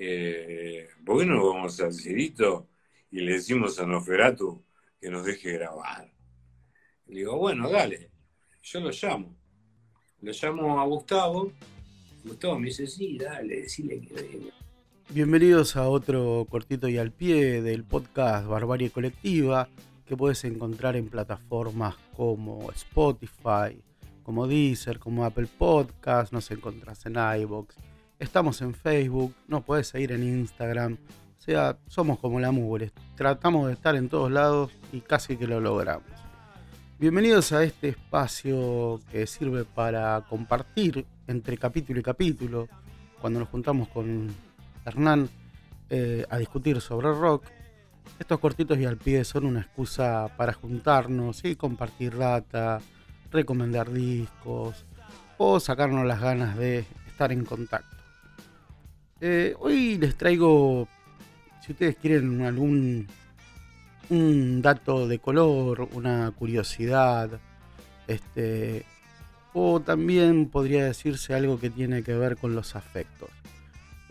eh, 0.00 0.88
¿por 1.04 1.18
qué 1.18 1.26
no 1.26 1.44
vamos 1.44 1.80
al 1.80 1.92
Cirito 1.92 2.68
y 3.10 3.20
le 3.20 3.32
decimos 3.32 3.80
a 3.80 3.86
Noferatu 3.86 4.64
que 5.00 5.10
nos 5.10 5.24
deje 5.24 5.52
grabar? 5.54 6.08
Le 7.06 7.18
digo, 7.20 7.36
bueno, 7.36 7.68
dale, 7.68 8.10
yo 8.62 8.80
lo 8.80 8.90
llamo. 8.90 9.36
Lo 10.20 10.32
llamo 10.32 10.80
a 10.80 10.84
Gustavo. 10.86 11.52
Gustavo 12.24 12.58
me 12.60 12.66
dice, 12.66 12.86
sí, 12.86 13.18
dale, 13.18 13.62
decile 13.62 14.00
que 14.00 14.14
venga. 14.14 14.52
Bienvenidos 15.10 15.74
a 15.74 15.88
otro 15.88 16.46
cortito 16.48 16.86
y 16.88 16.98
al 16.98 17.10
pie 17.10 17.60
del 17.62 17.82
podcast 17.82 18.46
Barbarie 18.46 18.90
Colectiva 18.90 19.68
que 20.06 20.16
puedes 20.16 20.44
encontrar 20.44 20.94
en 20.94 21.08
plataformas 21.08 21.96
como 22.16 22.70
Spotify, 22.70 23.82
como 24.22 24.46
Deezer, 24.46 24.98
como 24.98 25.24
Apple 25.24 25.48
Podcast, 25.58 26.32
nos 26.32 26.50
encontrás 26.50 27.04
en 27.06 27.16
iBox, 27.42 27.74
estamos 28.18 28.60
en 28.62 28.74
Facebook, 28.74 29.34
nos 29.46 29.64
puedes 29.64 29.88
seguir 29.88 30.12
en 30.12 30.22
Instagram, 30.22 30.94
o 31.38 31.40
sea, 31.40 31.78
somos 31.86 32.18
como 32.18 32.40
la 32.40 32.50
mugre, 32.50 32.90
tratamos 33.16 33.68
de 33.68 33.74
estar 33.74 33.94
en 33.94 34.08
todos 34.08 34.30
lados 34.30 34.72
y 34.92 35.00
casi 35.00 35.36
que 35.36 35.46
lo 35.46 35.60
logramos. 35.60 36.10
Bienvenidos 36.98 37.52
a 37.52 37.62
este 37.62 37.90
espacio 37.90 39.00
que 39.12 39.26
sirve 39.26 39.64
para 39.64 40.24
compartir 40.28 41.06
entre 41.28 41.56
capítulo 41.56 42.00
y 42.00 42.02
capítulo, 42.02 42.68
cuando 43.20 43.38
nos 43.38 43.48
juntamos 43.48 43.88
con 43.88 44.34
Hernán 44.84 45.28
eh, 45.90 46.24
a 46.28 46.38
discutir 46.38 46.80
sobre 46.80 47.12
rock. 47.12 47.44
Estos 48.18 48.40
cortitos 48.40 48.78
y 48.78 48.84
al 48.84 48.96
pie 48.96 49.22
son 49.24 49.44
una 49.44 49.60
excusa 49.60 50.28
para 50.36 50.52
juntarnos 50.52 51.44
y 51.44 51.54
compartir 51.54 52.16
data, 52.16 52.80
recomendar 53.30 53.92
discos 53.92 54.84
o 55.36 55.60
sacarnos 55.60 56.04
las 56.04 56.20
ganas 56.20 56.56
de 56.56 56.84
estar 57.06 57.30
en 57.30 57.44
contacto. 57.44 57.97
Eh, 59.20 59.54
hoy 59.58 59.98
les 59.98 60.16
traigo, 60.16 60.88
si 61.64 61.72
ustedes 61.72 61.96
quieren 61.96 62.42
algún 62.42 63.08
un 64.10 64.62
dato 64.62 65.06
de 65.06 65.18
color, 65.18 65.88
una 65.92 66.30
curiosidad, 66.30 67.40
este, 68.06 68.84
o 69.52 69.80
también 69.80 70.48
podría 70.48 70.84
decirse 70.84 71.34
algo 71.34 71.60
que 71.60 71.70
tiene 71.70 72.02
que 72.02 72.14
ver 72.14 72.36
con 72.36 72.54
los 72.54 72.76
afectos. 72.76 73.28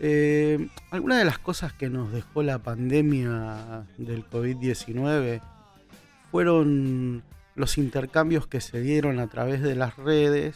Eh, 0.00 0.68
algunas 0.90 1.18
de 1.18 1.24
las 1.24 1.38
cosas 1.38 1.72
que 1.72 1.88
nos 1.88 2.12
dejó 2.12 2.42
la 2.44 2.58
pandemia 2.60 3.86
del 3.96 4.24
COVID-19 4.28 5.40
fueron 6.30 7.24
los 7.56 7.78
intercambios 7.78 8.46
que 8.46 8.60
se 8.60 8.80
dieron 8.80 9.18
a 9.18 9.26
través 9.26 9.60
de 9.60 9.74
las 9.74 9.96
redes 9.96 10.54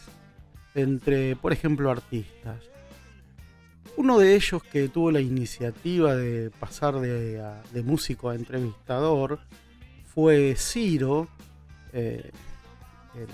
entre, 0.75 1.35
por 1.35 1.51
ejemplo, 1.51 1.91
artistas. 1.91 2.72
Uno 3.95 4.17
de 4.17 4.35
ellos 4.35 4.63
que 4.63 4.89
tuvo 4.89 5.11
la 5.11 5.21
iniciativa 5.21 6.15
de 6.15 6.49
pasar 6.49 6.99
de, 6.99 7.83
músico 7.83 8.29
a 8.29 8.35
entrevistador 8.35 9.39
fue 10.13 10.55
Ciro, 10.57 11.27
eh, 11.91 12.31
el, 13.15 13.27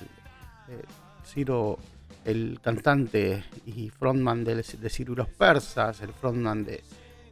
Ciro, 1.25 1.79
el 2.25 2.59
cantante 2.61 3.43
y 3.65 3.89
frontman 3.89 4.43
de, 4.43 4.55
de 4.55 4.89
Ciro 4.89 5.13
y 5.13 5.15
los 5.15 5.29
Persas, 5.29 6.01
el 6.01 6.13
frontman 6.13 6.65
de 6.65 6.83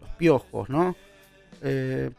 Los 0.02 0.10
Piojos, 0.12 0.70
¿no? 0.70 0.96
Eh, 1.62 2.10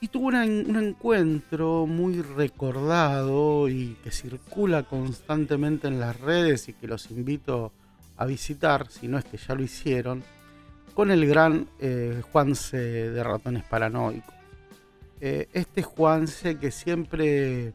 y 0.00 0.08
tuvo 0.08 0.28
un 0.28 0.76
encuentro 0.76 1.86
muy 1.86 2.22
recordado 2.22 3.68
y 3.68 3.96
que 4.04 4.10
circula 4.10 4.84
constantemente 4.84 5.88
en 5.88 5.98
las 5.98 6.20
redes 6.20 6.68
y 6.68 6.74
que 6.74 6.86
los 6.86 7.10
invito 7.10 7.72
a 8.16 8.26
visitar, 8.26 8.88
si 8.90 9.08
no 9.08 9.18
es 9.18 9.24
que 9.24 9.38
ya 9.38 9.54
lo 9.54 9.62
hicieron, 9.62 10.22
con 10.96 11.12
el 11.12 11.24
gran 11.26 11.68
eh, 11.78 12.20
Juanse 12.32 12.76
de 13.10 13.22
Ratones 13.22 13.62
Paranoicos. 13.62 14.34
Eh, 15.20 15.48
este 15.52 15.84
Juanse 15.84 16.58
que 16.58 16.72
siempre 16.72 17.72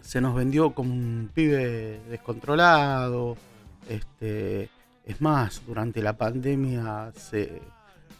se 0.00 0.20
nos 0.20 0.34
vendió 0.34 0.74
como 0.74 0.92
un 0.92 1.30
pibe 1.32 2.00
descontrolado, 2.10 3.36
este, 3.88 4.68
es 5.04 5.20
más, 5.20 5.62
durante 5.64 6.02
la 6.02 6.16
pandemia 6.16 7.12
se 7.14 7.62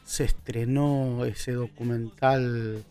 se 0.08 0.24
estrenó 0.24 1.26
ese 1.26 1.52
documental 1.52 2.82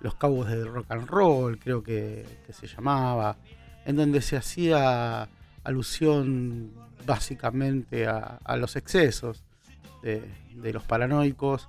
Los 0.00 0.16
Cabos 0.16 0.48
del 0.48 0.66
Rock 0.66 0.90
and 0.90 1.06
Roll, 1.06 1.56
creo 1.60 1.84
que, 1.84 2.26
se 2.50 2.66
llamaba, 2.66 3.36
en 3.86 3.94
donde 3.94 4.20
se 4.20 4.36
hacía 4.36 5.28
alusión 5.62 6.72
básicamente 7.06 8.08
a, 8.08 8.56
los 8.56 8.74
excesos 8.74 9.44
de, 10.04 10.72
los 10.72 10.82
paranoicos 10.84 11.68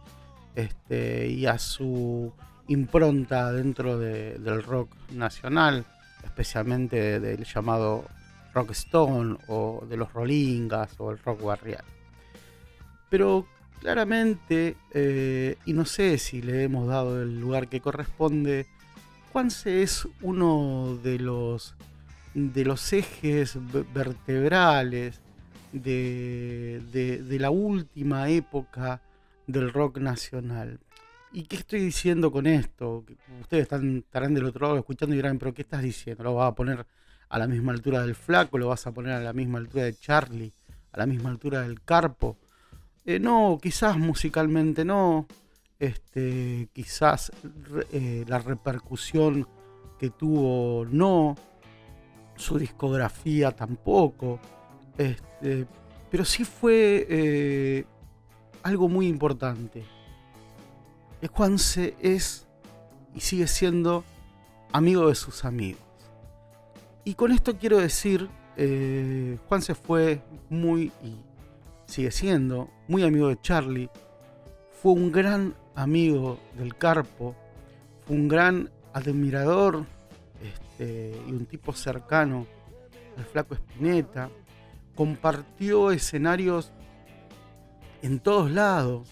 este, 0.55 1.27
y 1.27 1.45
a 1.45 1.57
su 1.57 2.33
impronta 2.67 3.51
dentro 3.51 3.97
del 3.97 4.63
rock 4.63 4.89
nacional, 5.11 5.85
especialmente 6.23 7.19
del 7.19 7.45
llamado 7.45 8.05
rock 8.53 8.71
stone 8.71 9.37
o 9.47 9.85
de 9.87 9.97
los 9.97 10.11
rollingas 10.13 10.91
o 10.99 11.11
el 11.11 11.19
rock 11.19 11.43
barrial. 11.43 11.83
Pero 13.09 13.45
claramente, 13.79 14.75
eh, 14.93 15.57
y 15.65 15.73
no 15.73 15.85
sé 15.85 16.17
si 16.17 16.41
le 16.41 16.63
hemos 16.63 16.87
dado 16.87 17.21
el 17.21 17.39
lugar 17.39 17.67
que 17.67 17.81
corresponde, 17.81 18.65
Juanse 19.31 19.83
es 19.83 20.07
uno 20.21 20.97
de 21.03 21.19
los, 21.19 21.75
de 22.33 22.65
los 22.65 22.93
ejes 22.93 23.57
vertebrales 23.93 25.21
de, 25.81 27.21
de, 27.27 27.39
la 27.39 27.49
última 27.49 28.29
época 28.29 29.01
del 29.45 29.71
rock 29.71 29.97
nacional. 29.97 30.79
¿Y 31.33 31.43
qué 31.43 31.57
estoy 31.57 31.81
diciendo 31.81 32.31
con 32.31 32.47
esto? 32.47 33.03
Ustedes 33.41 33.63
estarán 33.63 34.33
del 34.33 34.45
otro 34.45 34.67
lado 34.67 34.77
escuchando 34.79 35.13
y 35.13 35.17
dirán, 35.17 35.37
pero 35.37 35.53
¿qué 35.53 35.63
estás 35.63 35.81
diciendo? 35.81 36.23
¿Lo 36.23 36.35
vas 36.35 36.51
a 36.51 36.55
poner 36.55 36.85
a 37.27 37.39
la 37.39 37.47
misma 37.47 37.73
altura 37.73 38.01
del 38.01 38.15
flaco? 38.15 38.57
¿Lo 38.57 38.69
vas 38.69 38.87
a 38.87 38.93
poner 38.93 39.13
a 39.13 39.19
la 39.19 39.33
misma 39.33 39.57
altura 39.57 39.83
de 39.83 39.95
Charlie? 39.95 40.53
¿A 40.93 40.97
la 40.97 41.05
misma 41.05 41.29
altura 41.29 41.61
del 41.61 41.81
Carpo? 41.81 42.37
Eh, 43.03 43.19
no, 43.19 43.59
quizás 43.61 43.97
musicalmente 43.97 44.85
no. 44.85 45.27
Este, 45.77 46.69
quizás 46.71 47.33
eh, 47.91 48.23
la 48.27 48.39
repercusión 48.39 49.45
que 49.99 50.09
tuvo 50.09 50.85
no. 50.85 51.35
Su 52.37 52.57
discografía 52.57 53.51
tampoco. 53.51 54.39
Este, 54.97 55.67
pero 56.09 56.25
sí 56.25 56.43
fue 56.43 57.05
eh, 57.09 57.85
algo 58.63 58.87
muy 58.89 59.07
importante. 59.07 59.83
Juanse 61.31 61.95
es 61.99 62.47
y 63.15 63.21
sigue 63.21 63.47
siendo 63.47 64.03
amigo 64.71 65.09
de 65.09 65.15
sus 65.15 65.43
amigos. 65.43 65.81
Y 67.03 67.15
con 67.15 67.31
esto 67.31 67.57
quiero 67.57 67.77
decir, 67.77 68.29
Juanse 69.47 69.73
fue 69.73 70.21
muy 70.49 70.91
sigue 71.87 72.11
siendo 72.11 72.69
muy 72.87 73.03
amigo 73.03 73.29
de 73.29 73.39
Charlie, 73.41 73.89
fue 74.81 74.93
un 74.93 75.11
gran 75.11 75.55
amigo 75.75 76.39
del 76.57 76.75
Carpo, 76.75 77.35
fue 78.05 78.15
un 78.15 78.27
gran 78.27 78.69
admirador 78.93 79.85
este, 80.41 81.15
y 81.27 81.31
un 81.31 81.45
tipo 81.45 81.73
cercano 81.73 82.45
al 83.17 83.25
flaco 83.25 83.55
Espineta, 83.55 84.29
compartió 84.95 85.91
escenarios 85.91 86.71
en 88.01 88.19
todos 88.19 88.51
lados 88.51 89.09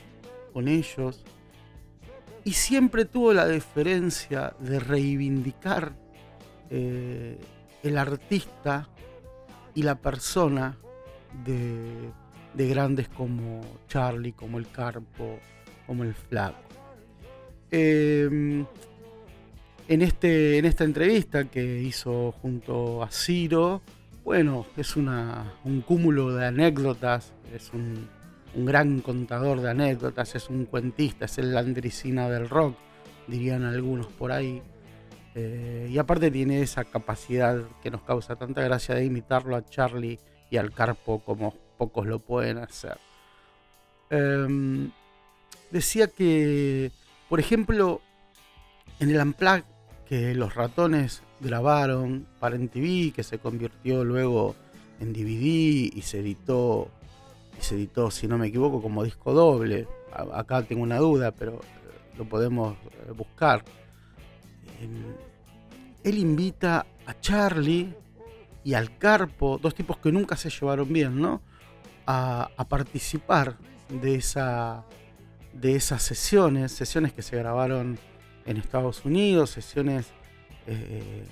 con 0.54 0.68
ellos 0.68 1.24
y 2.44 2.54
siempre 2.54 3.06
tuvo 3.06 3.34
la 3.34 3.46
deferencia 3.46 4.56
de 4.60 4.80
reivindicar 4.80 5.94
eh, 6.70 7.38
el 7.84 7.98
artista 7.98 8.90
y 9.76 9.84
la 9.84 9.96
persona 9.96 10.78
de 11.46 12.12
de 12.54 12.68
grandes 12.68 13.10
como 13.10 13.62
Charlie, 13.88 14.34
como 14.34 14.58
el 14.60 14.70
Carpo, 14.70 15.40
como 15.88 16.04
el 16.04 16.14
Flaco. 16.14 16.58
Em, 17.72 18.66
en, 19.88 20.02
este, 20.02 20.58
en 20.58 20.66
esta 20.66 20.84
entrevista 20.84 21.46
que 21.46 21.82
hizo 21.82 22.32
junto 22.34 23.04
a 23.04 23.10
Ciro, 23.10 23.82
bueno, 24.24 24.66
es 24.78 24.96
una, 24.96 25.54
un 25.66 25.82
cúmulo 25.82 26.34
de 26.34 26.46
anécdotas, 26.46 27.34
es 27.54 27.72
un, 27.74 28.10
gran 28.56 29.02
contador 29.02 29.62
de 29.62 29.72
anécdotas, 29.72 30.36
es 30.36 30.50
un 30.50 30.66
cuentista, 30.66 31.26
es 31.26 31.40
el 31.40 31.54
landricina 31.54 32.30
del 32.30 32.48
rock, 32.48 32.76
dirían 33.28 33.64
algunos 33.64 34.08
por 34.08 34.32
ahí. 34.32 34.62
Eh, 35.36 35.90
y 35.92 35.98
aparte 35.98 36.30
tiene 36.30 36.62
esa 36.62 36.84
capacidad 36.84 37.64
que 37.82 37.90
nos 37.90 38.04
causa 38.04 38.36
tanta 38.36 38.62
gracia 38.62 38.94
de 38.94 39.06
imitarlo 39.06 39.56
a 39.56 39.66
Charlie 39.66 40.20
y 40.52 40.58
al 40.58 40.72
Carpo 40.72 41.24
como 41.24 41.56
pocos 41.78 42.06
lo 42.06 42.20
pueden 42.20 42.60
hacer. 42.60 43.00
Em, 44.12 44.92
decía 45.72 46.08
que, 46.08 46.92
por 47.28 47.40
ejemplo, 47.40 48.02
en 49.00 49.10
el 49.10 49.20
Unplugged 49.20 49.73
que 50.08 50.34
los 50.36 50.56
ratones 50.56 51.24
grabaron 51.40 52.28
para 52.40 52.58
MTV, 52.58 53.14
que 53.14 53.24
se 53.24 53.40
convirtió 53.40 54.04
luego 54.04 54.56
en 55.00 55.14
DVD 55.14 55.96
y 55.96 56.02
se 56.04 56.20
editó, 56.20 56.90
y 57.60 57.64
se 57.64 57.76
editó, 57.76 58.12
si 58.12 58.28
no 58.28 58.38
me 58.38 58.48
equivoco, 58.48 58.82
como 58.82 59.04
disco 59.04 59.34
doble 59.34 59.88
acá 60.34 60.64
tengo 60.64 60.84
una 60.84 60.98
duda, 60.98 61.32
pero 61.32 61.60
lo 62.18 62.26
podemos 62.26 62.76
buscar. 63.16 63.64
él 66.04 66.18
invita 66.18 66.86
a 67.06 67.20
Charlie 67.20 67.94
y 68.64 68.74
al 68.74 68.98
Carpo, 68.98 69.60
dos 69.62 69.76
tipos 69.76 69.98
que 69.98 70.12
nunca 70.12 70.36
se 70.36 70.50
llevaron 70.50 70.92
bien, 70.92 71.20
¿no? 71.22 71.42
A, 72.06 72.50
participar 72.70 73.58
de, 73.90 74.16
esa, 74.16 74.84
de 75.54 75.76
esas 75.76 76.02
sesiones, 76.02 76.72
sesiones 76.72 77.14
que 77.14 77.22
se 77.22 77.38
grabaron 77.38 77.98
en 78.46 78.58
Estados 78.58 79.06
Unidos, 79.06 79.52
sesiones 79.52 80.12
eh, 80.68 81.26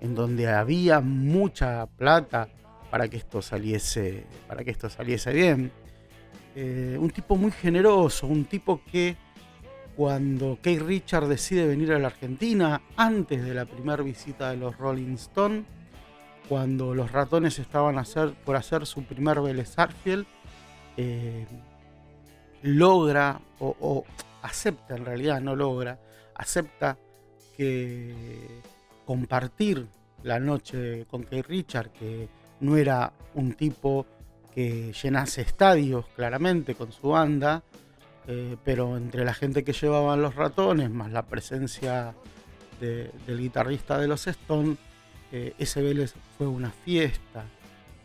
en 0.00 0.14
donde 0.14 0.48
había 0.48 1.00
mucha 1.00 1.86
plata 1.86 2.48
para 2.90 3.08
que 3.08 3.16
esto 3.16 3.42
saliese, 3.42 4.24
para 4.46 4.64
que 4.64 4.70
esto 4.70 4.88
saliese 4.88 5.32
bien. 5.32 5.70
Eh, 6.54 6.96
un 6.98 7.10
tipo 7.10 7.36
muy 7.36 7.52
generoso, 7.52 8.26
un 8.26 8.44
tipo 8.44 8.80
que 8.90 9.16
cuando 9.96 10.56
Kate 10.56 10.78
Richard 10.80 11.26
decide 11.26 11.66
venir 11.66 11.92
a 11.92 11.98
la 11.98 12.06
Argentina, 12.06 12.80
antes 12.96 13.44
de 13.44 13.52
la 13.52 13.64
primera 13.64 14.02
visita 14.02 14.50
de 14.50 14.56
los 14.56 14.76
Rolling 14.78 15.14
Stones, 15.14 15.64
cuando 16.48 16.94
los 16.94 17.12
ratones 17.12 17.58
estaban 17.58 18.02
por 18.44 18.56
hacer 18.56 18.86
su 18.86 19.02
primer 19.02 19.40
Vélez 19.40 19.74
eh, 20.96 21.46
logra, 22.62 23.40
o, 23.60 24.04
acepta 24.42 24.96
en 24.96 25.04
realidad, 25.04 25.40
no 25.40 25.54
logra, 25.54 25.98
acepta 26.38 26.96
que 27.56 28.14
compartir 29.04 29.86
la 30.22 30.40
noche 30.40 31.06
con 31.10 31.22
Kate 31.22 31.42
Richard, 31.42 31.90
que 31.90 32.28
no 32.60 32.76
era 32.76 33.12
un 33.34 33.52
tipo 33.52 34.06
que 34.54 34.92
llenase 34.92 35.42
estadios 35.42 36.06
claramente 36.16 36.74
con 36.74 36.92
su 36.92 37.10
banda, 37.10 37.62
eh, 38.26 38.56
pero 38.64 38.96
entre 38.96 39.24
la 39.24 39.34
gente 39.34 39.64
que 39.64 39.72
llevaban 39.72 40.20
los 40.22 40.34
ratones, 40.34 40.90
más 40.90 41.12
la 41.12 41.26
presencia 41.26 42.14
del 42.80 43.38
guitarrista 43.38 43.98
de 43.98 44.06
los 44.06 44.26
Stones, 44.26 44.78
eh, 45.32 45.54
ese 45.58 45.82
Vélez 45.82 46.14
fue 46.36 46.46
una 46.46 46.70
fiesta. 46.70 47.44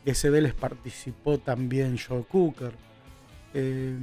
De 0.04 0.12
ese 0.12 0.30
Vélez 0.30 0.54
participó 0.54 1.38
también 1.38 1.98
Joe 1.98 2.24
Cooker. 2.24 2.74
Eh, 3.54 3.96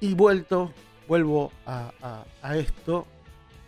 y 0.00 0.14
vuelto, 0.14 0.72
vuelvo 1.08 1.52
a, 1.66 2.24
esto, 2.56 3.06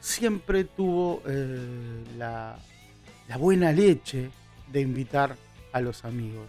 siempre 0.01 0.65
tuvo 0.65 1.23
eh, 1.27 2.05
la, 2.17 2.59
buena 3.39 3.73
leche 3.73 4.31
de 4.71 4.81
invitar 4.81 5.37
a 5.73 5.81
los 5.81 6.05
amigos. 6.05 6.49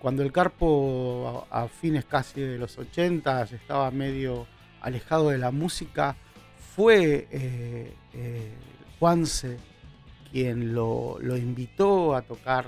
cuando 0.00 0.22
el 0.22 0.30
Carpo 0.30 1.46
a, 1.50 1.68
fines 1.68 2.04
casi 2.04 2.40
de 2.40 2.58
los 2.58 2.76
80 2.76 3.42
estaba 3.44 3.90
medio 3.90 4.46
alejado 4.80 5.30
de 5.30 5.38
la 5.38 5.50
música, 5.50 6.16
fue 6.74 7.28
Juanse 8.98 9.58
quien 10.34 10.74
lo, 10.74 11.20
invitó 11.36 12.16
a 12.16 12.22
tocar 12.22 12.66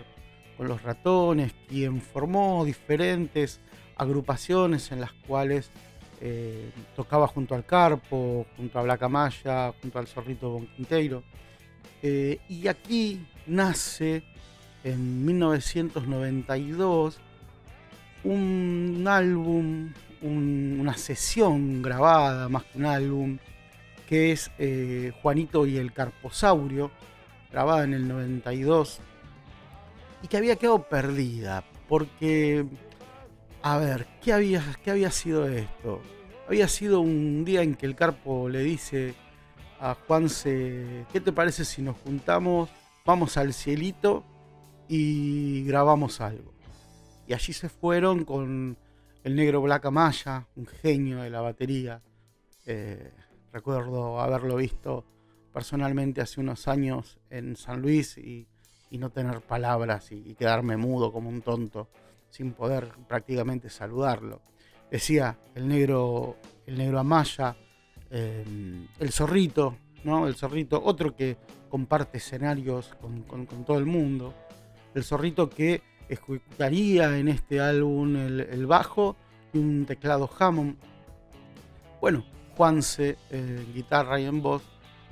con 0.56 0.68
los 0.68 0.84
ratones, 0.84 1.52
quien 1.68 2.00
formó 2.00 2.64
diferentes 2.64 3.58
agrupaciones 3.96 4.92
en 4.92 5.00
las 5.00 5.12
cuales 5.26 5.72
eh, 6.20 6.70
tocaba 6.94 7.26
junto 7.26 7.54
al 7.54 7.64
Carpo, 7.64 8.46
junto 8.56 8.78
a 8.78 8.82
Blacamaya, 8.82 9.72
junto 9.80 9.98
al 9.98 10.06
Zorrito 10.06 10.50
Bonquinteiro. 10.50 11.22
Eh, 12.02 12.38
y 12.48 12.68
aquí 12.68 13.26
nace 13.46 14.22
en 14.84 15.24
1992 15.24 17.18
un 18.24 19.04
álbum, 19.08 19.92
una 20.22 20.96
sesión 20.96 21.82
grabada 21.82 22.48
más 22.48 22.64
que 22.64 22.78
un 22.78 22.86
álbum, 22.86 23.38
que 24.08 24.32
es 24.32 24.50
eh, 24.58 25.12
Juanito 25.22 25.66
y 25.66 25.76
el 25.76 25.92
Carposaurio, 25.92 26.90
grabada 27.50 27.84
en 27.84 27.94
el 27.94 28.08
92 28.08 29.00
y 30.22 30.28
que 30.28 30.36
había 30.36 30.56
quedado 30.56 30.82
perdida 30.82 31.64
porque, 31.88 32.64
a 33.68 33.78
ver, 33.78 34.06
¿qué 34.22 34.32
había, 34.32 34.62
qué 34.84 34.92
había 34.92 35.10
sido 35.10 35.48
esto? 35.48 36.00
Había 36.46 36.68
sido 36.68 37.00
un 37.00 37.44
día 37.44 37.62
en 37.62 37.74
que 37.74 37.86
el 37.86 37.96
Carpo 37.96 38.48
le 38.48 38.60
dice 38.60 39.16
a 39.80 39.94
Juanse, 40.06 41.04
¿qué 41.12 41.20
te 41.20 41.32
parece 41.32 41.64
si 41.64 41.82
nos 41.82 41.96
juntamos, 41.96 42.70
vamos 43.04 43.36
al 43.36 43.52
cielito 43.52 44.22
y 44.86 45.64
grabamos 45.64 46.20
algo? 46.20 46.54
Y 47.26 47.34
allí 47.34 47.52
se 47.52 47.68
fueron 47.68 48.24
con 48.24 48.76
el 49.24 49.34
negro 49.34 49.60
Black 49.62 49.86
Amaya, 49.86 50.46
un 50.54 50.66
genio 50.66 51.22
de 51.22 51.30
la 51.30 51.40
batería. 51.40 52.00
Eh, 52.66 53.12
recuerdo 53.52 54.20
haberlo 54.20 54.54
visto 54.54 55.04
personalmente 55.52 56.20
hace 56.20 56.40
unos 56.40 56.68
años 56.68 57.18
en 57.30 57.56
San 57.56 57.82
Luis 57.82 58.16
y, 58.16 58.46
no 58.92 59.10
tener 59.10 59.40
palabras 59.40 60.12
y, 60.12 60.36
quedarme 60.36 60.76
mudo 60.76 61.12
como 61.12 61.28
un 61.28 61.42
tonto 61.42 61.88
sin 62.30 62.52
poder 62.52 62.92
prácticamente 63.08 63.70
saludarlo. 63.70 64.42
Decía 64.90 65.38
el 65.54 65.68
negro, 65.68 66.36
el 66.66 66.78
negro 66.78 66.98
Amaya, 66.98 67.56
em, 68.10 68.86
el 68.98 69.10
zorrito, 69.10 69.76
¿no? 70.04 70.28
El 70.28 70.34
zorrito, 70.34 70.82
otro 70.82 71.14
que 71.14 71.36
comparte 71.68 72.18
escenarios 72.18 72.94
con, 73.00 73.46
todo 73.64 73.78
el 73.78 73.86
mundo. 73.86 74.32
El 74.94 75.04
zorrito 75.04 75.50
que 75.50 75.82
ejecutaría 76.08 77.18
en 77.18 77.28
este 77.28 77.60
álbum 77.60 78.16
el, 78.16 78.66
bajo 78.66 79.16
y 79.52 79.58
un 79.58 79.84
teclado 79.86 80.30
Hammond. 80.38 80.76
Bueno, 82.00 82.24
Juanse 82.56 83.18
en 83.30 83.74
guitarra 83.74 84.20
y 84.20 84.24
en 84.24 84.40
voz 84.40 84.62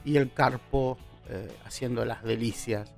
y 0.05 0.17
el 0.17 0.33
Carpo 0.33 0.97
eh, 1.29 1.49
haciendo 1.65 2.05
las 2.05 2.23
delicias 2.23 2.95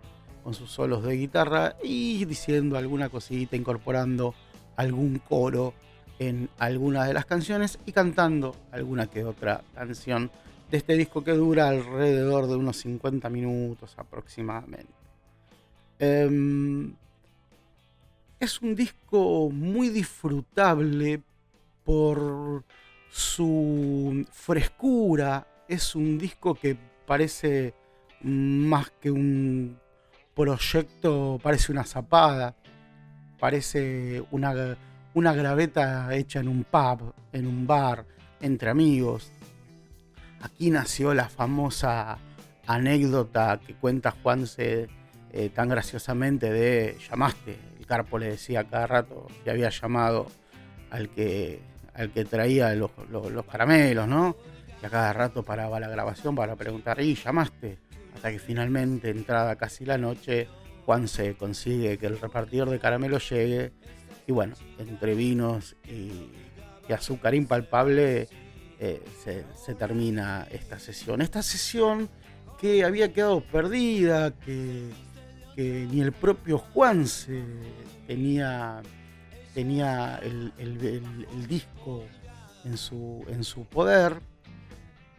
con 0.47 0.55
sus 0.55 0.71
solos 0.71 1.03
de 1.03 1.17
guitarra 1.17 1.75
y 1.83 2.25
diciendo 2.25 2.79
alguna 2.79 3.09
cosita, 3.09 3.57
incorporando 3.57 4.33
algún 4.77 5.19
coro 5.19 5.75
en 6.21 6.49
alguna 6.59 7.05
de 7.05 7.15
las 7.15 7.27
canciones 7.27 7.81
y 7.85 7.91
cantando 7.91 8.55
alguna 8.71 9.09
que 9.09 9.25
otra 9.25 9.65
canción 9.75 10.31
de 10.71 10.77
este 10.77 10.97
disco 10.97 11.25
que 11.25 11.33
dura 11.33 11.69
alrededor 11.69 12.47
de 12.47 12.55
unos 12.55 12.77
50 12.77 13.29
minutos 13.29 13.97
aproximadamente. 13.99 14.93
Em, 15.99 16.95
es 18.39 18.63
un 18.63 18.77
disco 18.77 19.51
muy 19.51 19.89
disfrutable 19.89 21.23
por 21.83 22.63
su 23.11 24.25
frescura, 24.31 25.65
es 25.67 25.97
un 25.97 26.17
disco 26.17 26.55
que 26.55 26.77
parece 27.05 27.75
más 28.23 28.93
que 29.01 29.11
un 29.11 29.85
proyecto, 30.37 31.41
parece 31.43 31.73
una 31.73 31.85
zapada, 31.85 32.55
parece 33.41 34.23
una, 34.31 34.77
una 35.15 35.33
graveta 35.33 36.15
hecha 36.15 36.41
en 36.41 36.49
un 36.49 36.65
pub, 36.65 37.15
en 37.33 37.47
un 37.47 37.67
bar, 37.67 38.05
entre 38.41 38.69
amigos. 38.69 39.33
Aquí 40.43 40.71
nació 40.71 41.15
la 41.15 41.29
famosa 41.29 42.19
anécdota 42.67 43.59
que 43.67 43.75
cuenta 43.75 44.15
Juanse 44.23 44.89
eh, 45.33 45.49
tan 45.49 45.71
graciosamente 45.71 46.53
de 46.53 46.99
llamaste. 47.09 47.59
El 47.79 47.87
Carpo 47.87 48.19
le 48.19 48.29
decía 48.29 48.65
cada 48.65 48.87
rato 48.87 49.27
que 49.43 49.51
había 49.51 49.71
llamado 49.71 50.27
al 50.91 51.09
que, 51.09 51.63
al 51.95 52.11
que 52.11 52.27
traía 52.27 52.75
los, 52.75 52.91
los 53.11 53.45
caramelos, 53.47 54.07
¿no? 54.07 54.37
y 54.83 54.85
a 54.85 54.91
cada 54.91 55.13
rato 55.15 55.43
paraba 55.43 55.81
la 55.81 55.89
grabación 55.89 56.35
para 56.35 56.57
preguntar, 56.57 57.01
¿y 57.01 57.15
llamaste? 57.15 57.79
Hasta 58.17 58.33
que 58.33 58.39
finalmente, 58.39 59.11
entrada 59.11 59.57
casi 59.57 59.85
la 59.85 59.99
noche, 59.99 60.49
Juan 60.87 61.07
se 61.07 61.35
consigue 61.37 61.99
que 61.99 62.07
el 62.07 62.19
repartidor 62.19 62.71
de 62.71 62.79
caramelo 62.79 63.19
llegue 63.19 63.73
y 64.27 64.33
bueno, 64.33 64.55
entre 64.79 65.15
vinos 65.15 65.77
y, 65.85 66.31
azúcar 66.91 67.35
impalpable 67.35 68.27
eh, 68.81 69.03
se, 69.23 69.75
termina 69.75 70.47
esta 70.51 70.79
sesión. 70.79 71.21
Esta 71.21 71.43
sesión 71.43 72.09
que 72.59 72.85
había 72.85 73.13
quedado 73.13 73.43
perdida, 73.43 74.33
que, 74.39 74.89
ni 75.57 76.01
el 76.01 76.13
propio 76.13 76.57
Juan 76.57 77.07
se 77.07 77.43
tenía, 78.07 78.81
tenía 79.53 80.19
el, 80.23 81.47
disco 81.47 82.05
en 82.65 82.79
su, 82.79 83.27
en 83.29 83.45
su 83.45 83.67
poder 83.67 84.23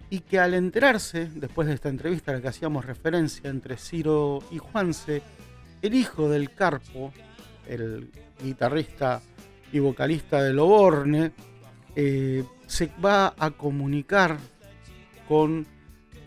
y 0.10 0.22
que 0.22 0.40
al 0.40 0.54
enterarse, 0.54 1.30
después 1.36 1.68
de 1.68 1.74
esta 1.74 1.90
entrevista 1.90 2.32
a 2.32 2.36
la 2.36 2.42
que 2.42 2.48
hacíamos 2.48 2.86
referencia 2.86 3.50
entre 3.50 3.78
Ciro 3.78 4.40
y 4.52 4.58
Juanse, 4.58 5.22
el 5.82 5.94
hijo 5.94 6.30
del 6.30 6.54
Carpo, 6.54 7.12
el 7.68 8.10
guitarrista 8.42 9.22
y 9.72 9.80
vocalista 9.80 10.42
de 10.42 10.54
Loborne, 10.54 11.32
eh, 11.96 12.44
se 12.68 12.92
va 13.04 13.34
a 13.38 13.52
comunicar 13.52 14.38
con 15.28 15.66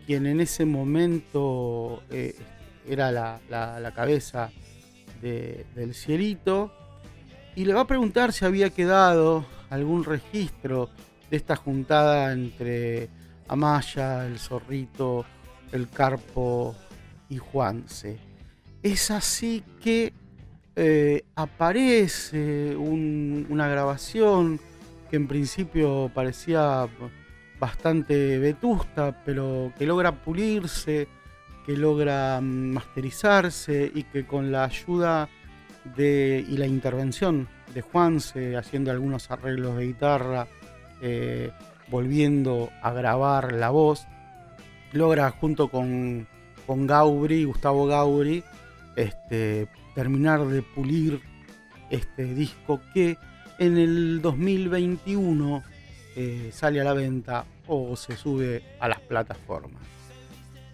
quien 0.06 0.26
en 0.26 0.40
ese 0.40 0.64
momento 0.64 2.02
eh, 2.10 2.34
era 2.86 3.10
la, 3.12 3.92
cabeza 3.94 4.50
del 5.22 5.94
cielito 5.94 6.72
y 7.54 7.64
le 7.64 7.74
va 7.74 7.82
a 7.82 7.86
preguntar 7.86 8.32
si 8.32 8.44
había 8.44 8.70
quedado 8.70 9.44
algún 9.68 10.04
registro 10.04 10.90
de 11.30 11.36
esta 11.36 11.56
juntada 11.56 12.32
entre 12.32 13.08
Amaya, 13.50 14.26
el 14.26 14.38
zorrito, 14.38 15.24
el 15.72 15.88
carpo 15.88 16.76
y 17.28 17.38
Juanse. 17.38 18.16
Es 18.80 19.10
así 19.10 19.64
que 19.82 20.12
eh, 20.76 21.24
aparece 21.34 22.76
una 22.76 23.66
grabación 23.66 24.60
que 25.10 25.16
en 25.16 25.26
principio 25.26 26.12
parecía 26.14 26.88
bastante 27.58 28.38
vetusta, 28.38 29.20
pero 29.24 29.72
que 29.76 29.84
logra 29.84 30.12
pulirse, 30.12 31.08
que 31.66 31.76
logra 31.76 32.40
mm, 32.40 32.44
masterizarse 32.72 33.90
y 33.92 34.04
que 34.04 34.26
con 34.26 34.52
la 34.52 34.62
ayuda 34.64 35.28
de, 35.96 36.44
y 36.48 36.56
la 36.56 36.68
intervención 36.68 37.48
de 37.74 37.82
Juanse, 37.82 38.56
haciendo 38.56 38.92
algunos 38.92 39.28
arreglos 39.32 39.76
de 39.76 39.86
guitarra, 39.86 40.46
eh, 41.02 41.50
volviendo 41.90 42.70
a 42.82 42.92
grabar 42.92 43.52
la 43.52 43.70
voz, 43.70 44.06
logra 44.92 45.30
junto 45.30 45.68
con, 45.68 46.26
con 46.66 46.86
Gustavo 46.86 47.86
Gauri, 47.86 48.44
este, 48.96 49.68
terminar 49.94 50.46
de 50.46 50.62
pulir 50.62 51.20
este 51.90 52.24
disco 52.34 52.80
que 52.94 53.16
en 53.58 53.76
el 53.76 54.22
2021 54.22 55.62
eh, 56.16 56.50
sale 56.52 56.80
a 56.80 56.84
la 56.84 56.92
venta 56.92 57.44
o 57.66 57.96
se 57.96 58.16
sube 58.16 58.62
a 58.80 58.88
las 58.88 59.00
plataformas. 59.00 59.82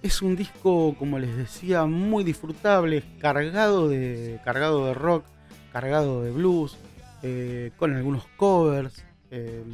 Es 0.03 0.23
un 0.23 0.37
disco, 0.37 0.95
como 0.99 1.19
les 1.19 1.37
decía, 1.37 1.85
muy 1.87 2.23
disfrutable, 2.23 3.03
cargado 3.19 3.89
de, 3.89 4.41
cargado 4.45 4.87
de 4.87 4.95
rock, 4.95 5.25
cargado 5.73 6.23
de 6.23 6.31
blues, 6.31 6.77
eh, 7.23 7.73
con 7.77 7.95
algunos 7.95 8.27
covers, 8.37 9.05
eh, 9.31 9.65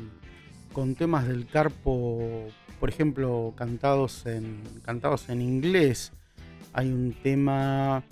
con 0.73 0.95
temas 0.95 1.29
del 1.29 1.47
Carpo, 1.47 2.49
por 2.81 2.89
ejemplo, 2.89 3.53
cantados 3.57 4.27
en, 4.27 4.63
cantados 4.85 5.29
en 5.29 5.41
inglés. 5.41 6.13
Hay 6.73 6.91
un 6.91 7.15
tema 7.23 8.03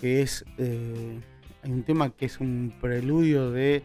que 0.00 0.22
es 0.22 0.44
eh, 0.58 1.20
hay 1.62 1.70
un 1.70 1.82
tema 1.82 2.10
que 2.10 2.26
es 2.26 2.40
un 2.40 2.72
preludio 2.80 3.50
de 3.50 3.82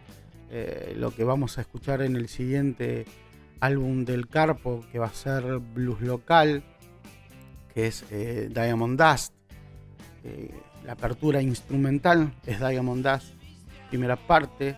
lo 0.96 1.12
que 1.14 1.26
vamos 1.26 1.58
a 1.58 1.62
escuchar 1.62 2.02
en 2.02 2.16
el 2.16 2.30
siguiente 2.30 3.06
álbum 3.60 4.06
del 4.06 4.28
Carpo, 4.30 4.86
que 4.90 5.00
va 5.00 5.08
a 5.08 5.14
ser 5.14 5.60
blues 5.60 6.00
local, 6.00 6.64
que 7.74 7.88
es 7.88 8.06
Diamond 8.10 8.98
Dust. 8.98 9.34
la 10.86 10.94
apertura 10.94 11.42
instrumental 11.42 12.34
es 12.46 12.60
Diamond 12.60 13.06
Dust, 13.06 13.34
primera 13.90 14.16
parte. 14.16 14.78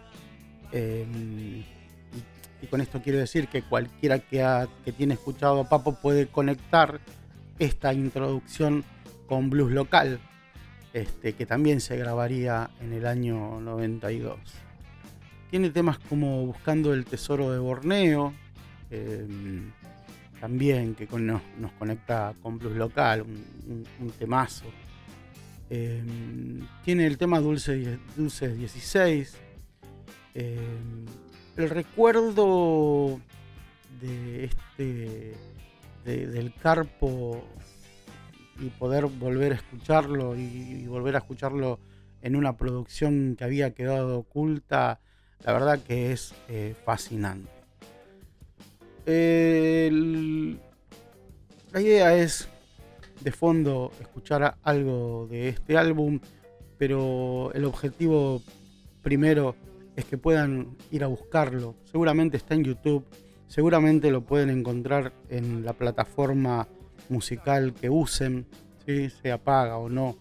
Y, 2.61 2.67
con 2.67 2.81
esto 2.81 3.01
quiero 3.01 3.19
decir 3.19 3.47
que 3.47 3.61
cualquiera 3.61 4.19
que, 4.19 4.67
que 4.83 4.91
tiene 4.91 5.13
escuchado 5.13 5.61
a 5.61 5.69
Papo 5.69 5.95
puede 5.95 6.27
conectar 6.27 6.99
esta 7.59 7.93
introducción 7.93 8.83
con 9.27 9.49
blues 9.49 9.71
local, 9.71 10.19
este, 10.93 11.33
que 11.33 11.45
también 11.45 11.81
se 11.81 11.97
grabaría 11.97 12.69
en 12.81 12.93
el 12.93 13.05
año 13.05 13.59
92. 13.59 14.39
Tiene 15.49 15.69
temas 15.69 15.99
como 15.99 16.45
Buscando 16.45 16.93
el 16.93 17.05
Tesoro 17.05 17.51
de 17.51 17.59
Borneo, 17.59 18.33
em, 18.89 19.71
también 20.39 20.95
que 20.95 21.07
nos, 21.19 21.41
conecta 21.79 22.33
con 22.41 22.57
blues 22.57 22.75
local, 22.75 23.23
un, 23.23 24.11
temazo. 24.17 24.65
Em, 25.69 26.65
tiene 26.83 27.05
el 27.05 27.17
tema 27.17 27.39
Dulce, 27.39 27.99
Dulce 28.15 28.55
16, 28.55 29.37
eh, 30.35 30.57
el 31.57 31.69
recuerdo 31.69 33.19
de 33.99 34.45
este 34.45 35.33
del 36.05 36.53
carpo 36.53 37.43
y 38.59 38.69
poder 38.69 39.07
volver 39.07 39.51
a 39.51 39.55
escucharlo 39.55 40.37
y, 40.37 40.87
volver 40.87 41.15
a 41.15 41.19
escucharlo 41.19 41.79
en 42.21 42.35
una 42.35 42.55
producción 42.55 43.35
que 43.37 43.43
había 43.43 43.71
quedado 43.71 44.19
oculta, 44.19 44.99
la 45.43 45.53
verdad 45.53 45.79
que 45.79 46.13
es 46.13 46.33
eh, 46.47 46.75
fascinante. 46.85 47.51
la 49.05 49.11
idea 51.81 52.15
es 52.15 52.47
de 53.21 53.31
fondo 53.31 53.91
escuchar 53.99 54.55
algo 54.63 55.27
de 55.29 55.49
este 55.49 55.77
álbum, 55.77 56.19
pero 56.77 57.51
el 57.53 57.65
objetivo 57.65 58.41
primero 59.01 59.55
es 59.97 60.05
que 60.05 60.17
puedan 60.17 60.77
ir 60.91 61.03
a 61.03 61.07
buscarlo. 61.07 61.75
Seguramente 61.91 62.37
está 62.37 62.53
en 62.53 62.63
YouTube, 62.63 63.03
seguramente 63.47 64.11
lo 64.11 64.21
pueden 64.21 64.51
encontrar 64.51 65.11
en 65.27 65.65
la 65.65 65.73
plataforma 65.73 66.67
musical 67.09 67.73
que 67.73 67.89
usen, 67.89 68.45
si 68.85 69.09
se 69.09 69.31
apaga 69.31 69.77
o 69.77 69.89
no. 69.89 70.15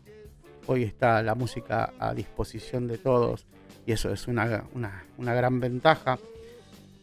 Hoy 0.66 0.82
está 0.82 1.22
la 1.22 1.34
música 1.34 1.92
a 1.98 2.14
disposición 2.14 2.88
de 2.88 2.96
todos 2.96 3.46
y 3.84 3.92
eso 3.92 4.10
es 4.10 4.26
una, 4.26 4.64
gran 5.18 5.60
ventaja. 5.60 6.18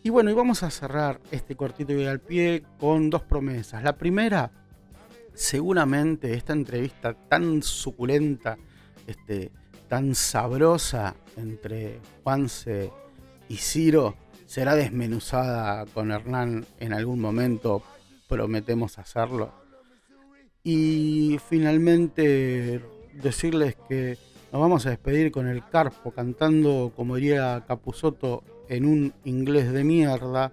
Y 0.01 0.09
bueno, 0.09 0.31
y 0.31 0.33
vamos 0.33 0.63
a 0.63 0.71
cerrar 0.71 1.21
este 1.29 1.55
cortito 1.55 1.93
y 1.93 2.05
al 2.05 2.19
pie 2.21 2.63
con 2.79 3.11
dos 3.11 3.21
promesas. 3.21 3.83
La 3.83 3.95
primera, 3.95 4.51
seguramente 5.35 6.33
esta 6.33 6.53
entrevista 6.53 7.13
tan 7.13 7.61
suculenta, 7.61 8.57
este, 9.05 9.51
tan 9.93 10.15
sabrosa 10.15 11.13
entre 11.37 11.99
Juanse 12.23 12.89
y 13.47 13.57
Ciro 13.57 14.15
será 14.47 14.73
desmenuzada 14.73 15.85
con 15.85 16.11
Hernán 16.11 16.65
en 16.79 16.93
algún 16.93 17.19
momento, 17.19 17.83
prometemos 18.27 18.97
hacerlo. 18.97 19.51
Y 20.63 21.37
finalmente 21.47 22.81
decirles 23.21 23.77
que 23.87 24.17
nos 24.51 24.61
vamos 24.61 24.87
a 24.87 24.89
despedir 24.89 25.31
con 25.31 25.47
el 25.47 25.63
Carpo 25.69 26.09
cantando, 26.09 26.91
como 26.95 27.17
diría 27.17 27.63
Capusoto, 27.67 28.43
en 28.69 28.87
un 28.87 29.13
inglés 29.25 29.71
de 29.71 29.83
mierda, 29.83 30.51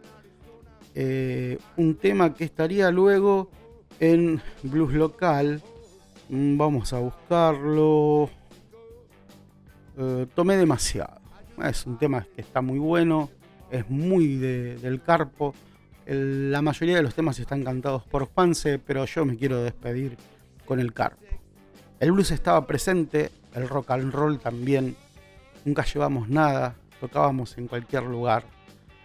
eh, 0.94 1.56
un 1.78 1.94
tema 1.94 2.34
que 2.34 2.44
estaría 2.44 2.90
luego 2.90 3.48
en 4.00 4.42
blues 4.64 4.92
local. 4.92 5.62
Mm, 6.28 6.58
vamos 6.58 6.92
a 6.92 6.98
buscarlo. 6.98 8.28
Eh, 10.02 10.26
tomé 10.34 10.56
demasiado. 10.56 11.20
Es 11.62 11.84
un 11.84 11.98
tema 11.98 12.26
que 12.34 12.40
está 12.40 12.62
muy 12.62 12.78
bueno, 12.78 13.28
es 13.70 13.88
muy 13.90 14.36
del 14.36 15.02
carpo. 15.02 15.54
la 16.06 16.62
mayoría 16.62 16.96
de 16.96 17.02
los 17.02 17.14
temas 17.14 17.38
están 17.38 17.62
cantados 17.62 18.04
por 18.04 18.24
Juanse, 18.24 18.78
pero 18.78 19.04
yo 19.04 19.26
me 19.26 19.36
quiero 19.36 19.62
despedir 19.62 20.16
con 20.64 20.80
el 20.80 20.94
carpo. 20.94 21.22
El 21.98 22.12
blues 22.12 22.30
estaba 22.30 22.66
presente, 22.66 23.30
el 23.54 23.68
rock 23.68 23.90
and 23.90 24.10
roll 24.10 24.38
también. 24.38 24.96
Nunca 25.66 25.84
llevamos 25.84 26.30
nada, 26.30 26.76
tocábamos 26.98 27.58
en 27.58 27.68
cualquier 27.68 28.04
lugar. 28.04 28.44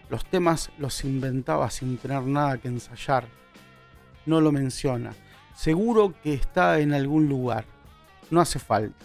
Los 0.08 0.24
temas 0.24 0.70
los 0.78 1.04
inventaba 1.04 1.68
sin 1.68 1.98
tener 1.98 2.22
nada 2.22 2.56
que 2.56 2.68
ensayar. 2.68 3.26
No 4.24 4.40
lo 4.40 4.50
menciona. 4.50 5.12
Seguro 5.54 6.14
que 6.22 6.32
está 6.32 6.80
en 6.80 6.94
algún 6.94 7.28
lugar. 7.28 7.66
No 8.30 8.40
hace 8.40 8.58
falta. 8.58 9.04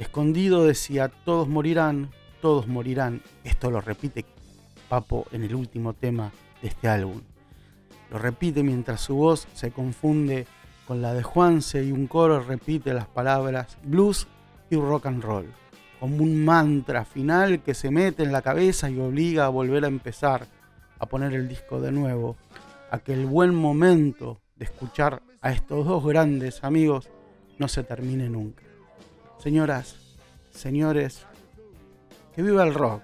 Escondido 0.00 0.64
decía, 0.64 1.08
todos 1.26 1.46
morirán, 1.46 2.10
todos 2.40 2.66
morirán. 2.66 3.20
Esto 3.44 3.70
lo 3.70 3.82
repite 3.82 4.24
Papo 4.88 5.26
en 5.30 5.44
el 5.44 5.54
último 5.54 5.92
tema 5.92 6.32
de 6.62 6.68
este 6.68 6.88
álbum. 6.88 7.20
Lo 8.10 8.18
repite 8.18 8.62
mientras 8.62 9.02
su 9.02 9.16
voz 9.16 9.46
se 9.52 9.72
confunde 9.72 10.46
con 10.86 11.02
la 11.02 11.12
de 11.12 11.22
Juanse 11.22 11.84
y 11.84 11.92
un 11.92 12.06
coro 12.06 12.40
repite 12.40 12.94
las 12.94 13.08
palabras 13.08 13.76
blues 13.84 14.26
y 14.70 14.76
rock 14.76 15.04
and 15.04 15.22
roll, 15.22 15.46
como 16.00 16.24
un 16.24 16.46
mantra 16.46 17.04
final 17.04 17.60
que 17.60 17.74
se 17.74 17.90
mete 17.90 18.22
en 18.22 18.32
la 18.32 18.40
cabeza 18.40 18.88
y 18.88 18.98
obliga 18.98 19.44
a 19.44 19.50
volver 19.50 19.84
a 19.84 19.88
empezar, 19.88 20.46
a 20.98 21.04
poner 21.04 21.34
el 21.34 21.46
disco 21.46 21.78
de 21.78 21.92
nuevo, 21.92 22.38
a 22.90 23.00
que 23.00 23.12
el 23.12 23.26
buen 23.26 23.54
momento 23.54 24.40
de 24.56 24.64
escuchar 24.64 25.22
a 25.42 25.52
estos 25.52 25.84
dos 25.84 26.02
grandes 26.06 26.64
amigos 26.64 27.10
no 27.58 27.68
se 27.68 27.84
termine 27.84 28.30
nunca. 28.30 28.69
Señoras, 29.42 29.96
señores, 30.50 31.26
que 32.34 32.42
viva 32.42 32.62
el 32.62 32.74
rock. 32.74 33.02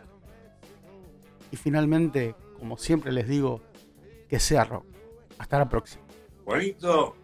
Y 1.51 1.57
finalmente, 1.57 2.35
como 2.59 2.77
siempre 2.77 3.11
les 3.11 3.27
digo, 3.27 3.63
que 4.29 4.39
sea 4.39 4.65
rock. 4.65 4.85
Hasta 5.39 5.59
la 5.59 5.69
próxima. 5.69 6.05
Juanito, 6.45 7.17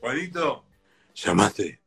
Juanito, 0.00 0.64
llamaste. 1.14 1.79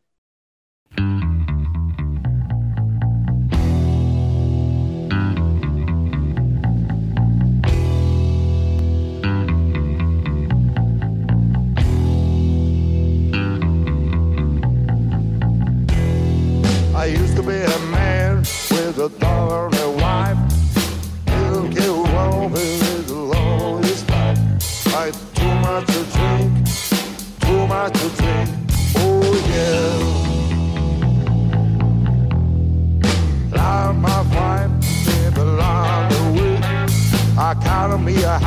Me 37.93 38.21
a 38.23 38.37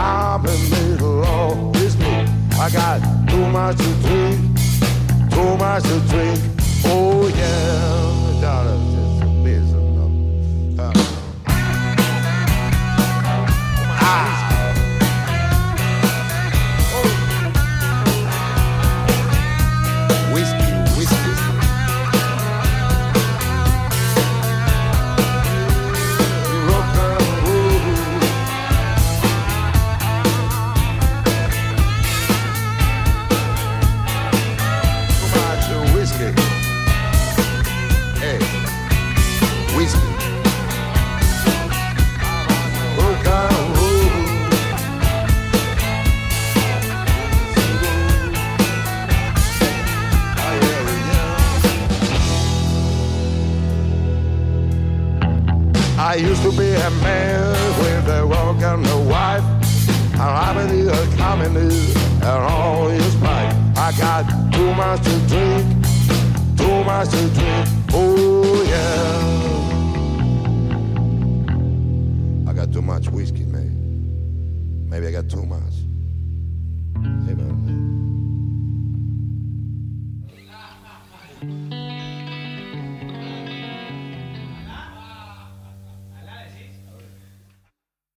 in 0.44 0.70
middle 0.70 1.24
of 1.24 1.72
this 1.72 1.96
me. 1.96 2.26
I 2.58 2.68
got 2.68 3.00
too 3.30 3.46
much 3.48 3.76
to 3.78 3.94
drink, 4.02 4.40
too 5.30 5.56
much 5.56 5.82
to 5.84 6.00
drink. 6.10 6.40
Oh 6.84 7.28
yeah, 7.28 7.95
a 56.86 56.90
man 57.02 57.50
with 57.80 58.08
a 58.08 58.24
walk 58.24 58.62
and 58.62 58.86
a 58.86 58.98
wife. 59.10 59.42
And 60.12 60.20
harmony, 60.20 60.86
a 60.86 61.16
comedy, 61.16 61.92
and 61.98 62.24
all 62.24 62.88
his 62.88 63.16
right. 63.16 63.52
I 63.76 63.92
got 63.98 64.24
too 64.52 64.72
much 64.74 65.02
to 65.02 65.18
drink, 65.26 65.66
too 66.56 66.84
much 66.84 67.08
to 67.10 67.28
drink, 67.34 67.68
oh 67.92 68.62
yeah. 72.46 72.50
I 72.50 72.52
got 72.54 72.72
too 72.72 72.82
much 72.82 73.08
whiskey, 73.08 73.44
man. 73.44 74.88
Maybe 74.88 75.08
I 75.08 75.10
got 75.10 75.28
too 75.28 75.44
much. 75.44 75.65